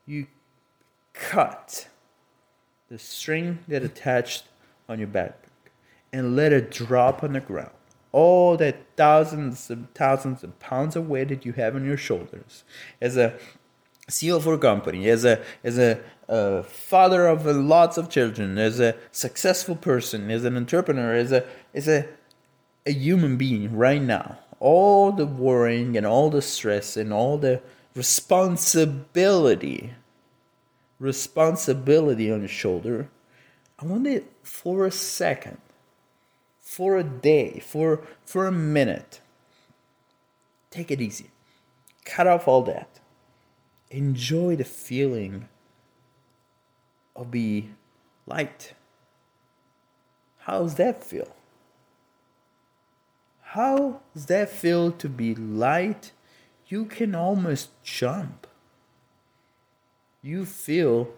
you 0.05 0.27
cut 1.15 1.89
the 2.91 2.99
string 2.99 3.61
that 3.69 3.83
attached 3.83 4.45
on 4.87 4.99
your 4.99 5.09
back 5.09 5.47
and 6.13 6.37
let 6.37 6.53
it 6.53 6.71
drop 6.71 7.25
on 7.25 7.33
the 7.33 7.41
ground 7.41 7.71
all 8.15 8.57
that 8.57 8.77
thousands 8.97 9.69
and 9.71 9.93
thousands 9.93 10.45
of 10.45 10.57
pounds 10.61 10.95
of 10.95 11.09
weight 11.09 11.29
that 11.31 11.45
you 11.45 11.53
have 11.53 11.75
on 11.75 11.85
your 11.85 11.97
shoulders. 11.97 12.63
As 13.01 13.17
a 13.17 13.37
CEO 14.09 14.41
for 14.41 14.55
a 14.55 14.59
company, 14.59 15.09
as 15.09 15.25
a 15.25 15.43
as 15.65 15.79
a 15.79 16.63
father 16.63 17.27
of 17.27 17.45
lots 17.45 17.99
of 17.99 18.09
children, 18.09 18.57
as 18.57 18.79
a 18.79 18.95
successful 19.11 19.75
person, 19.75 20.31
as 20.31 20.45
an 20.45 20.57
entrepreneur, 20.57 21.13
as 21.15 21.33
a 21.33 21.45
as 21.75 21.89
a 21.89 22.07
a 22.87 22.93
human 22.93 23.37
being 23.37 23.77
right 23.77 24.03
now, 24.03 24.39
all 24.61 25.11
the 25.11 25.27
worrying 25.27 25.97
and 25.97 26.07
all 26.07 26.31
the 26.31 26.43
stress 26.43 26.97
and 26.97 27.13
all 27.13 27.37
the 27.37 27.61
responsibility, 27.97 29.93
responsibility 31.01 32.31
on 32.31 32.41
your 32.41 32.49
shoulder, 32.49 33.09
I 33.81 33.87
want 33.87 34.07
it 34.07 34.31
for 34.45 34.87
a 34.87 34.93
second, 34.93 35.59
for 36.65 36.97
a 36.97 37.05
day, 37.05 37.61
for 37.61 38.01
for 38.25 38.47
a 38.47 38.53
minute. 38.53 39.21
Take 40.71 40.91
it 40.91 41.01
easy. 41.01 41.31
Cut 42.05 42.27
off 42.27 42.49
all 42.49 42.63
that. 42.63 42.99
Enjoy 43.91 44.57
the 44.57 44.65
feeling 44.65 45.49
of 47.15 47.31
be 47.31 47.71
light. 48.27 48.73
How's 50.39 50.75
that 50.77 51.05
feel? 51.05 51.37
How 53.43 54.01
does 54.15 54.27
that 54.27 54.49
feel 54.49 54.91
to 54.91 55.09
be 55.09 55.35
light? 55.35 56.13
You 56.67 56.87
can 56.87 57.15
almost 57.15 57.71
jump. 57.85 58.47
You 60.23 60.45
feel 60.45 61.15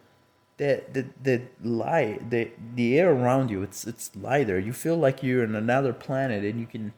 that 0.58 0.94
the 0.94 1.06
the 1.22 1.42
light 1.62 2.30
the 2.30 2.50
the 2.74 2.98
air 2.98 3.12
around 3.12 3.50
you 3.50 3.62
it's 3.62 3.86
it's 3.86 4.10
lighter. 4.16 4.58
You 4.58 4.72
feel 4.72 4.96
like 4.96 5.22
you're 5.22 5.44
in 5.44 5.54
another 5.54 5.92
planet 5.92 6.44
and 6.44 6.58
you 6.58 6.66
can, 6.66 6.92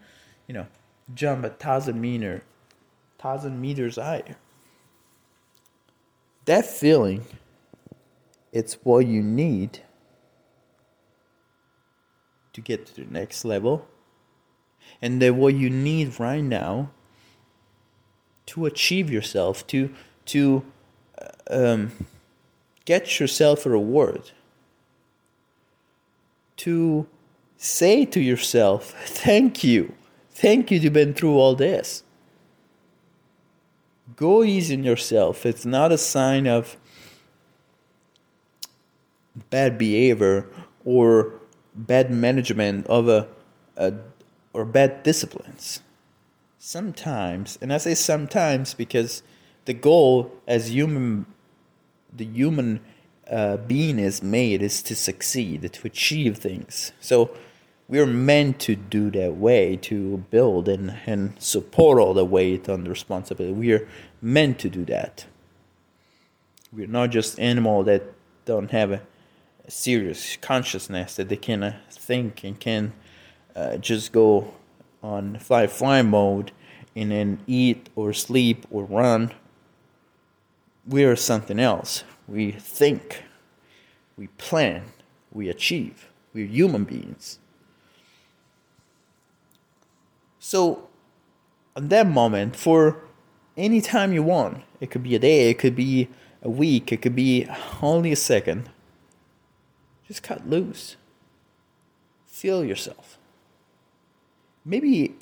you 0.47 0.55
know, 0.55 0.67
jump 1.15 1.45
a 1.45 1.51
thousand 1.51 2.01
meter 2.01 2.43
thousand 3.19 3.61
meters 3.61 3.97
higher. 3.97 4.37
That 6.45 6.65
feeling 6.65 7.25
it's 8.53 8.75
what 8.85 9.07
you 9.07 9.23
need 9.23 9.81
to 12.53 12.61
get 12.61 12.87
to 12.87 13.05
the 13.05 13.11
next 13.11 13.45
level 13.45 13.87
and 15.03 15.21
that 15.21 15.35
what 15.35 15.55
you 15.55 15.69
need 15.69 16.19
right 16.19 16.43
now 16.43 16.91
to 18.47 18.67
achieve 18.67 19.11
yourself 19.11 19.67
to 19.67 19.93
to 20.25 20.65
um, 21.51 21.93
get 22.89 23.21
yourself 23.21 23.67
a 23.67 23.69
reward. 23.69 24.31
To 26.65 27.07
say 27.59 28.07
to 28.07 28.19
yourself 28.19 28.95
thank 29.07 29.63
you. 29.63 29.93
Thank 30.31 30.71
you 30.71 30.81
to 30.81 30.89
been 30.89 31.13
through 31.13 31.37
all 31.37 31.55
this. 31.55 32.03
Go 34.17 34.43
easy 34.43 34.75
on 34.75 34.85
yourself. 34.85 35.45
It's 35.45 35.67
not 35.67 35.93
a 35.93 35.99
sign 35.99 36.47
of 36.47 36.79
bad 39.51 39.77
behavior 39.77 40.47
or 40.85 41.35
bad 41.75 42.11
management 42.11 42.87
of 42.87 43.07
a, 43.09 43.29
a 43.77 43.93
or 44.55 44.65
bad 44.65 45.03
disciplines. 45.03 45.83
Sometimes, 46.59 47.59
and 47.61 47.71
I 47.71 47.77
say 47.77 47.95
sometimes 47.95 48.73
because 48.73 49.23
the 49.67 49.75
goal 49.75 50.33
as 50.47 50.73
human, 50.73 51.27
the 52.15 52.25
human 52.25 52.81
uh, 53.31 53.57
being 53.59 53.99
is 53.99 54.23
made 54.23 54.63
is 54.63 54.83
to 54.83 54.95
succeed, 54.95 55.71
to 55.73 55.87
achieve 55.87 56.39
things. 56.39 56.93
So 57.01 57.31
we're 57.89 58.07
meant 58.07 58.59
to 58.61 58.77
do 58.77 59.11
that 59.13 59.37
way, 59.37 59.77
to 59.77 60.19
build 60.31 60.69
and, 60.69 60.99
and 61.07 61.41
support 61.41 61.99
all 61.99 62.15
the 62.15 62.25
weight 62.25 62.69
and 62.69 62.87
responsibility. 62.87 63.53
We 63.53 63.73
are 63.73 63.89
meant 64.21 64.59
to 64.61 64.69
do 64.69 64.85
that. 64.87 65.27
We're 66.73 66.87
not 66.87 67.11
just 67.11 67.39
animal 67.41 67.83
that 67.85 68.03
don't 68.45 68.71
have 68.71 68.93
a, 68.93 69.03
a 69.67 69.71
serious 69.71 70.37
consciousness 70.37 71.17
that 71.17 71.29
they 71.29 71.37
can 71.37 71.63
uh, 71.63 71.77
think 71.91 72.45
and 72.45 72.59
can 72.59 72.93
uh, 73.57 73.79
just 73.79 74.13
go 74.13 74.53
on 75.03 75.39
fly 75.39 75.67
fly 75.67 76.03
mode 76.03 76.51
and 76.95 77.11
then 77.11 77.41
eat 77.47 77.89
or 77.95 78.13
sleep 78.13 78.67
or 78.71 78.85
run. 78.85 79.33
We 80.89 81.05
are 81.05 81.17
something 81.17 81.61
else. 81.61 82.05
We 82.27 82.53
think, 82.53 83.23
we 84.17 84.29
plan, 84.39 84.85
we 85.31 85.49
achieve. 85.49 86.09
We're 86.33 86.47
human 86.47 86.85
beings. 86.85 87.39
So, 90.39 90.89
at 91.77 91.89
that 91.91 92.09
moment, 92.09 92.57
for 92.57 93.03
any 93.57 93.81
time 93.81 94.13
you 94.13 94.23
want, 94.23 94.63
it 94.81 94.91
could 94.91 95.03
be 95.03 95.15
a 95.15 95.19
day, 95.19 95.51
it 95.51 95.59
could 95.59 95.77
be 95.77 96.09
a 96.43 96.51
week, 96.51 96.91
it 96.91 97.03
could 97.03 97.15
be 97.15 97.47
only 97.83 98.13
a 98.13 98.17
second, 98.17 98.71
just 100.07 100.23
cut 100.23 100.49
loose. 100.49 100.97
Feel 102.27 102.65
yourself 102.65 103.19
maybe 104.69 105.15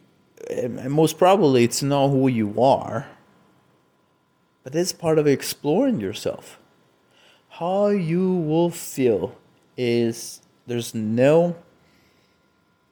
most 0.88 1.18
probably 1.18 1.64
it's 1.64 1.82
not 1.82 2.08
who 2.08 2.28
you 2.28 2.60
are 2.60 3.06
but 4.66 4.74
it's 4.74 4.92
part 4.92 5.16
of 5.16 5.28
exploring 5.28 6.00
yourself. 6.00 6.58
How 7.50 7.86
you 7.86 8.34
will 8.34 8.68
feel 8.68 9.38
is 9.76 10.42
there's 10.66 10.92
no 10.92 11.54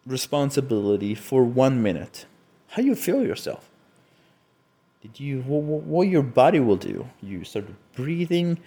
responsibility 0.06 1.16
for 1.16 1.42
one 1.42 1.82
minute. 1.82 2.26
How 2.68 2.82
you 2.82 2.94
feel 2.94 3.24
yourself. 3.24 3.68
Did 5.02 5.18
you 5.18 5.40
what 5.42 6.06
your 6.06 6.22
body 6.22 6.60
will 6.60 6.76
do. 6.76 7.08
You 7.20 7.42
start 7.42 7.66
breathing 7.96 8.60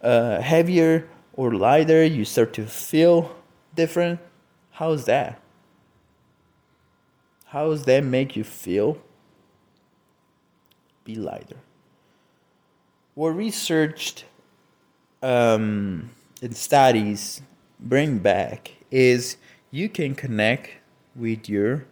uh, 0.00 0.40
heavier 0.40 1.10
or 1.34 1.52
lighter. 1.52 2.06
You 2.06 2.24
start 2.24 2.54
to 2.54 2.64
feel 2.64 3.36
different. 3.74 4.18
How's 4.70 5.04
that? 5.04 5.42
How 7.48 7.68
does 7.68 7.84
that 7.84 8.02
make 8.02 8.34
you 8.34 8.44
feel? 8.44 8.96
Be 11.04 11.16
lighter. 11.16 11.58
What 13.16 13.30
researched 13.30 14.26
um, 15.22 16.10
and 16.42 16.54
studies 16.54 17.40
bring 17.80 18.18
back 18.18 18.72
is 18.90 19.38
you 19.70 19.88
can 19.88 20.14
connect 20.14 20.72
with 21.14 21.48
your 21.48 21.86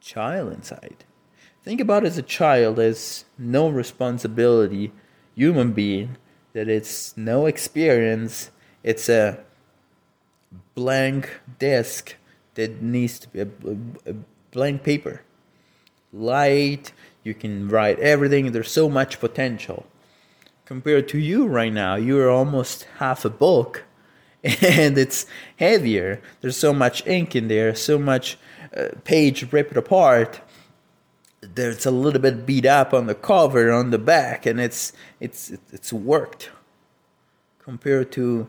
child 0.00 0.52
inside. 0.52 1.04
Think 1.64 1.80
about 1.80 2.04
as 2.04 2.16
a 2.16 2.22
child 2.22 2.78
as 2.78 3.24
no 3.36 3.68
responsibility, 3.68 4.92
human 5.34 5.72
being, 5.72 6.16
that 6.52 6.68
it's 6.68 7.16
no 7.16 7.46
experience, 7.46 8.52
it's 8.84 9.08
a 9.08 9.40
blank 10.76 11.40
disk 11.58 12.14
that 12.54 12.80
needs 12.80 13.18
to 13.18 13.28
be 13.30 13.40
a, 13.40 13.48
a, 14.06 14.14
blank 14.52 14.84
paper. 14.84 15.22
Light, 16.12 16.92
you 17.24 17.34
can 17.34 17.68
write 17.68 17.98
everything, 17.98 18.52
there's 18.52 18.70
so 18.70 18.88
much 18.88 19.18
potential. 19.18 19.86
Compared 20.70 21.08
to 21.08 21.18
you 21.18 21.48
right 21.48 21.72
now, 21.72 21.96
you're 21.96 22.30
almost 22.30 22.86
half 22.98 23.24
a 23.24 23.28
book 23.28 23.82
and 24.44 24.96
it's 24.96 25.26
heavier. 25.56 26.22
There's 26.40 26.56
so 26.56 26.72
much 26.72 27.04
ink 27.08 27.34
in 27.34 27.48
there, 27.48 27.74
so 27.74 27.98
much 27.98 28.38
uh, 28.76 28.90
page 29.02 29.52
ripped 29.52 29.76
apart. 29.76 30.40
There's 31.40 31.86
a 31.86 31.90
little 31.90 32.20
bit 32.20 32.46
beat 32.46 32.66
up 32.66 32.94
on 32.94 33.06
the 33.08 33.16
cover, 33.16 33.72
on 33.72 33.90
the 33.90 33.98
back, 33.98 34.46
and 34.46 34.60
it's 34.60 34.92
it's 35.18 35.50
it's 35.72 35.92
worked 35.92 36.50
compared 37.58 38.12
to 38.12 38.46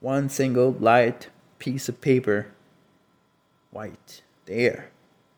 one 0.00 0.28
single 0.28 0.72
light 0.72 1.28
piece 1.60 1.88
of 1.88 2.00
paper, 2.00 2.48
white 3.70 4.22
there 4.46 4.90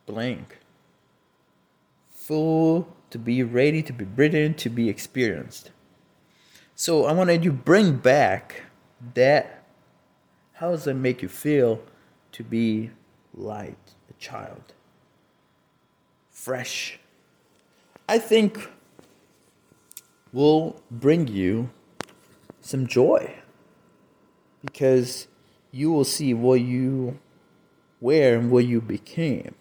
blank. 0.07 0.59
Full 2.11 2.89
to 3.11 3.19
be 3.19 3.43
ready 3.43 3.83
to 3.83 3.93
be 3.93 4.07
written, 4.07 4.55
to 4.55 4.71
be 4.71 4.89
experienced. 4.89 5.71
So 6.85 7.07
I 7.07 7.13
wanted 7.13 7.47
you 7.47 7.51
bring 7.51 7.97
back 7.97 8.65
that. 9.15 9.65
How 10.53 10.73
does 10.73 10.85
that 10.85 10.93
make 10.93 11.23
you 11.23 11.29
feel 11.29 11.81
to 12.33 12.45
be 12.45 12.91
light, 13.33 13.95
a 14.11 14.13
child? 14.21 14.75
Fresh. 16.31 17.01
I 18.07 18.19
think 18.19 18.69
will 20.31 20.83
bring 20.91 21.27
you 21.27 21.71
some 22.61 22.87
joy 22.87 23.35
because 24.61 25.27
you 25.71 25.91
will 25.91 26.05
see 26.05 26.35
what 26.35 26.61
you 26.61 27.19
were 27.99 28.37
and 28.37 28.51
what 28.51 28.67
you 28.67 28.83
became 28.83 29.55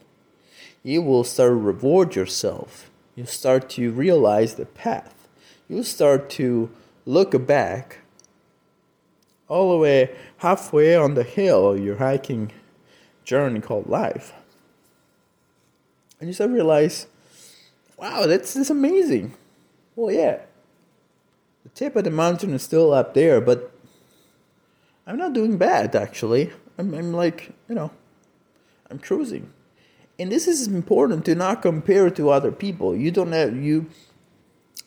you 0.83 1.01
will 1.01 1.23
start 1.23 1.51
to 1.51 1.55
reward 1.55 2.17
yourself. 2.17 2.91
You 3.15 3.25
start 3.25 3.69
to 3.69 3.91
realize 3.91 4.55
the 4.55 4.65
path. 4.65 5.29
You 5.69 5.83
start 5.83 6.29
to 6.31 6.69
look 7.05 7.45
back 7.45 7.99
all 9.47 9.71
the 9.71 9.77
way 9.77 10.15
halfway 10.37 10.95
on 10.95 11.13
the 11.13 11.23
hill 11.23 11.77
your 11.77 11.97
hiking 11.97 12.51
journey 13.23 13.59
called 13.59 13.87
life. 13.87 14.33
And 16.19 16.29
you 16.29 16.33
start 16.33 16.49
to 16.49 16.53
realize, 16.53 17.07
wow, 17.97 18.25
that's, 18.25 18.53
that's 18.53 18.69
amazing. 18.69 19.33
Well, 19.95 20.13
yeah. 20.13 20.39
The 21.63 21.69
tip 21.69 21.95
of 21.95 22.03
the 22.03 22.11
mountain 22.11 22.53
is 22.53 22.63
still 22.63 22.93
up 22.93 23.13
there, 23.13 23.39
but 23.41 23.71
I'm 25.05 25.17
not 25.17 25.33
doing 25.33 25.57
bad 25.57 25.95
actually. 25.95 26.51
I'm, 26.77 26.93
I'm 26.93 27.13
like, 27.13 27.51
you 27.69 27.75
know, 27.75 27.91
I'm 28.89 28.99
cruising. 28.99 29.51
And 30.19 30.31
this 30.31 30.47
is 30.47 30.67
important 30.67 31.25
to 31.25 31.35
not 31.35 31.61
compare 31.61 32.09
to 32.11 32.29
other 32.29 32.51
people. 32.51 32.95
You 32.95 33.11
don't 33.11 33.31
have 33.31 33.55
you 33.55 33.87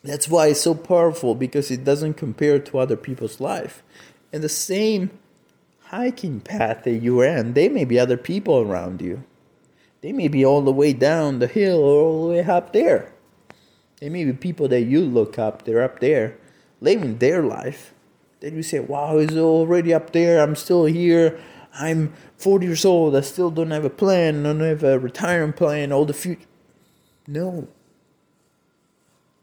that's 0.07 0.29
why 0.29 0.49
it's 0.49 0.61
so 0.61 0.75
powerful 0.75 1.35
because 1.35 1.71
it 1.71 1.85
doesn't 1.85 2.15
compare 2.15 2.59
to 2.59 2.79
other 2.79 2.97
people's 2.97 3.41
life. 3.41 3.83
And 4.33 4.43
the 4.43 4.49
same 4.49 5.11
hiking 5.85 6.41
path 6.41 6.85
that 6.85 6.99
you 6.99 7.21
are 7.21 7.27
in, 7.27 7.55
they 7.55 7.69
may 7.69 7.85
be 7.85 7.99
other 7.99 8.17
people 8.17 8.61
around 8.61 9.01
you. 9.01 9.25
They 10.03 10.13
may 10.13 10.29
be 10.29 10.45
all 10.45 10.63
the 10.63 10.73
way 10.73 10.93
down 10.93 11.39
the 11.39 11.47
hill 11.47 11.79
or 11.79 12.03
all 12.03 12.27
the 12.27 12.35
way 12.35 12.45
up 12.45 12.73
there. 12.73 13.13
They 14.01 14.09
may 14.09 14.25
be 14.25 14.33
people 14.33 14.69
that 14.69 14.83
you 14.83 15.01
look 15.01 15.39
up, 15.39 15.65
they're 15.65 15.83
up 15.83 16.01
there, 16.01 16.37
living 16.81 17.19
their 17.19 17.43
life. 17.43 17.95
Then 18.41 18.55
you 18.55 18.63
say, 18.63 18.81
wow, 18.81 19.19
he's 19.19 19.37
already 19.37 19.95
up 19.95 20.13
there, 20.13 20.41
I'm 20.41 20.55
still 20.55 20.85
here. 20.85 21.41
I'm 21.79 22.13
40 22.37 22.67
years 22.67 22.85
old, 22.85 23.17
I 23.17 23.21
still 23.23 23.51
don't 23.51 23.71
have 23.71 23.85
a 23.85 23.91
plan, 23.91 24.47
I 24.47 24.53
don't 24.53 24.61
have 24.61 24.85
a 24.85 24.99
retirement 24.99 25.57
plan, 25.57 25.93
all 25.93 26.05
the 26.05 26.15
future. 26.15 26.47
No. 27.27 27.69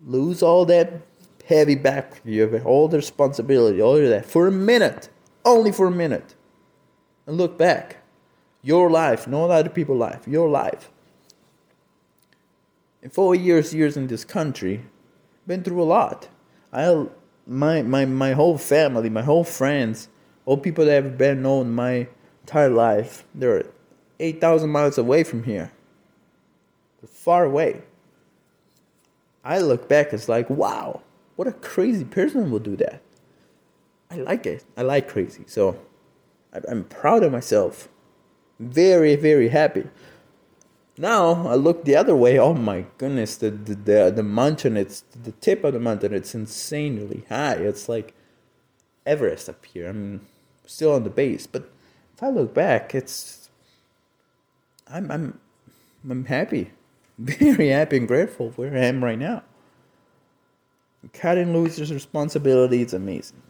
Lose 0.05 0.43
all 0.43 0.65
that 0.65 1.01
heavy 1.45 1.75
back, 1.75 2.21
you 2.23 2.41
have 2.41 2.65
all 2.65 2.87
the 2.87 2.97
responsibility, 2.97 3.81
all 3.81 3.97
of 3.97 4.09
that, 4.09 4.25
for 4.25 4.47
a 4.47 4.51
minute, 4.51 5.09
only 5.45 5.71
for 5.71 5.87
a 5.87 5.91
minute. 5.91 6.35
And 7.25 7.37
look 7.37 7.57
back. 7.57 7.97
Your 8.61 8.89
life, 8.89 9.27
not 9.27 9.49
other 9.49 9.69
people's 9.69 9.99
life, 9.99 10.27
your 10.27 10.49
life. 10.49 10.89
In 13.01 13.09
four 13.09 13.35
years, 13.35 13.73
years 13.73 13.97
in 13.97 14.07
this 14.07 14.23
country, 14.23 14.85
been 15.45 15.63
through 15.63 15.81
a 15.81 15.83
lot. 15.83 16.29
I, 16.71 17.05
my, 17.45 17.81
my, 17.81 18.05
my 18.05 18.31
whole 18.31 18.57
family, 18.57 19.09
my 19.09 19.21
whole 19.21 19.43
friends, 19.43 20.07
all 20.45 20.57
people 20.57 20.85
that 20.85 21.03
have 21.03 21.17
been 21.17 21.41
known 21.41 21.73
my 21.73 22.07
entire 22.41 22.69
life, 22.69 23.25
they're 23.35 23.65
8,000 24.19 24.69
miles 24.69 24.97
away 24.97 25.23
from 25.23 25.43
here. 25.43 25.71
They're 27.01 27.09
far 27.09 27.43
away. 27.43 27.81
I 29.43 29.59
look 29.59 29.89
back, 29.89 30.13
it's 30.13 30.29
like, 30.29 30.49
wow, 30.49 31.01
what 31.35 31.47
a 31.47 31.53
crazy 31.53 32.05
person 32.05 32.51
would 32.51 32.63
do 32.63 32.75
that. 32.77 33.01
I 34.09 34.17
like 34.17 34.45
it. 34.45 34.63
I 34.77 34.83
like 34.83 35.07
crazy. 35.07 35.43
So 35.47 35.79
I'm 36.69 36.83
proud 36.83 37.23
of 37.23 37.31
myself. 37.31 37.89
Very, 38.59 39.15
very 39.15 39.49
happy. 39.49 39.87
Now 40.97 41.47
I 41.47 41.55
look 41.55 41.85
the 41.85 41.95
other 41.95 42.15
way. 42.15 42.37
Oh 42.37 42.53
my 42.53 42.85
goodness, 42.99 43.35
the 43.35 43.49
the 43.49 43.73
the, 43.73 44.13
the 44.15 44.23
mountain. 44.23 44.77
It's 44.77 45.01
the 45.01 45.31
tip 45.31 45.63
of 45.63 45.73
the 45.73 45.79
mountain. 45.79 46.13
It's 46.13 46.35
insanely 46.35 47.25
high. 47.29 47.55
It's 47.55 47.89
like 47.89 48.13
Everest 49.05 49.49
up 49.49 49.65
here. 49.65 49.89
I'm 49.89 50.27
still 50.67 50.93
on 50.93 51.03
the 51.03 51.09
base, 51.09 51.47
but 51.47 51.71
if 52.15 52.21
I 52.21 52.29
look 52.29 52.53
back, 52.53 52.93
it's 52.93 53.49
I'm 54.87 55.09
I'm 55.09 55.39
I'm 56.07 56.25
happy, 56.25 56.71
very 57.17 57.69
happy 57.69 57.97
and 57.97 58.07
grateful 58.07 58.51
where 58.51 58.75
I 58.75 58.85
am 58.85 59.03
right 59.03 59.19
now. 59.19 59.43
Cutting 61.13 61.53
loose 61.53 61.79
responsibility 61.79 62.81
is 62.81 62.93
amazing. 62.93 63.41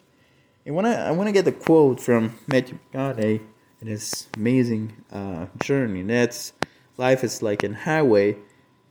And 0.65 0.75
when 0.75 0.85
I 0.85 1.07
I 1.07 1.11
want 1.11 1.27
to 1.27 1.33
get 1.33 1.45
the 1.45 1.51
quote 1.51 1.99
from 1.99 2.35
Matthew 2.47 2.79
McConaughey 2.93 3.41
in 3.83 3.89
his 3.89 4.27
amazing 4.37 4.93
uh, 5.11 5.47
journey. 5.61 6.01
That's 6.03 6.53
life 6.95 7.21
is 7.21 7.41
like 7.41 7.63
a 7.63 7.73
highway, 7.73 8.37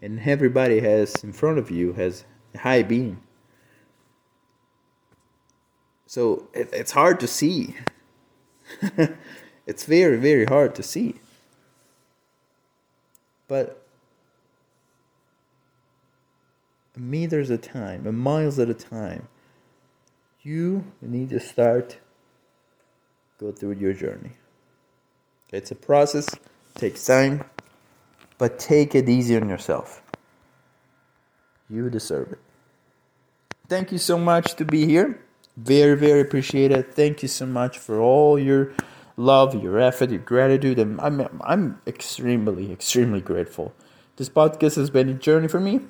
and 0.03 0.21
everybody 0.21 0.81
has 0.81 1.15
in 1.25 1.33
front 1.33 1.59
of 1.59 1.71
you 1.71 1.95
has 1.95 2.25
a 2.55 2.59
high 2.59 2.83
beam. 2.83 3.23
So 6.07 6.47
it, 6.53 6.69
it's 6.75 6.93
hard 6.93 7.21
to 7.21 7.27
see. 7.27 7.75
it's 9.67 9.85
very 9.85 10.19
very 10.19 10.45
hard 10.45 10.75
to 10.75 10.83
see. 10.83 11.15
But 13.49 13.82
meters 16.97 17.51
at 17.51 17.65
a 17.65 17.69
time, 17.69 18.17
miles 18.17 18.59
at 18.59 18.69
a 18.69 18.75
time, 18.75 19.29
you 20.43 20.85
need 21.01 21.31
to 21.31 21.41
start 21.41 21.99
go 23.43 23.51
through 23.51 23.73
your 23.73 23.93
journey. 23.93 24.31
It's 25.53 25.71
a 25.71 25.75
process, 25.75 26.29
takes 26.75 27.05
time, 27.05 27.45
but 28.39 28.59
take 28.59 28.95
it 28.95 29.09
easy 29.09 29.37
on 29.37 29.49
yourself. 29.49 30.03
You 31.69 31.91
deserve 31.91 32.33
it. 32.33 32.39
Thank 33.69 33.93
you 33.93 33.99
so 33.99 34.19
much 34.19 34.55
to 34.55 34.65
be 34.65 34.87
here. 34.87 35.21
Very, 35.57 35.97
very 35.97 36.21
appreciated. 36.21 36.95
Thank 36.95 37.23
you 37.23 37.29
so 37.29 37.47
much 37.47 37.79
for 37.79 38.01
all 38.01 38.39
your 38.39 38.73
love, 39.17 39.61
your 39.63 39.79
effort, 39.79 40.11
your 40.11 40.21
gratitude. 40.21 40.79
And 40.79 41.01
I'm, 41.01 41.41
I'm 41.43 41.81
extremely, 41.87 42.73
extremely 42.73 43.21
grateful. 43.21 43.75
This 44.17 44.29
podcast 44.29 44.77
has 44.77 44.91
been 44.91 45.09
a 45.09 45.15
journey 45.15 45.49
for 45.49 45.61
me. 45.61 45.81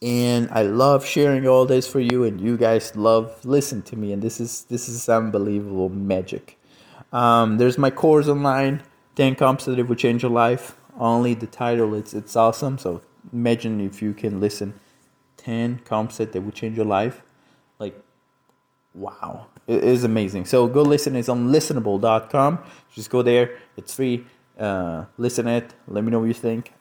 And 0.00 0.48
I 0.52 0.62
love 0.62 1.04
sharing 1.04 1.46
all 1.48 1.66
this 1.66 1.88
for 1.88 1.98
you, 1.98 2.22
and 2.24 2.40
you 2.40 2.56
guys 2.56 2.94
love 2.94 3.44
listen 3.44 3.82
to 3.82 3.96
me, 3.96 4.12
and 4.12 4.22
this 4.22 4.40
is 4.40 4.64
this 4.64 4.88
is 4.88 5.08
unbelievable 5.08 5.88
magic. 5.88 6.58
Um, 7.12 7.58
there's 7.58 7.78
my 7.78 7.90
course 7.90 8.28
online, 8.28 8.82
10 9.16 9.34
comps 9.34 9.64
that 9.64 9.88
will 9.88 9.96
change 9.96 10.22
your 10.22 10.30
life. 10.30 10.76
Only 10.98 11.34
the 11.34 11.46
title, 11.46 11.94
it's 11.94 12.14
it's 12.14 12.36
awesome. 12.36 12.78
So 12.78 13.02
imagine 13.32 13.80
if 13.80 14.00
you 14.00 14.14
can 14.14 14.40
listen 14.40 14.74
10 15.38 15.80
comps 15.84 16.18
that 16.18 16.34
will 16.34 16.52
change 16.52 16.76
your 16.76 16.86
life. 16.86 17.22
Like, 17.78 18.00
wow, 18.94 19.46
it 19.66 19.82
is 19.82 20.04
amazing. 20.04 20.44
So 20.44 20.66
go 20.66 20.82
listen. 20.82 21.16
It's 21.16 21.28
on 21.28 21.48
listenable.com. 21.48 22.58
Just 22.94 23.10
go 23.10 23.22
there. 23.22 23.58
It's 23.76 23.94
free. 23.94 24.26
Uh, 24.58 25.06
listen 25.16 25.48
it. 25.48 25.74
Let 25.86 26.04
me 26.04 26.10
know 26.10 26.18
what 26.20 26.26
you 26.26 26.34
think. 26.34 26.72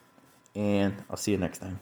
And 0.55 1.03
I'll 1.09 1.17
see 1.17 1.31
you 1.31 1.37
next 1.37 1.59
time. 1.59 1.79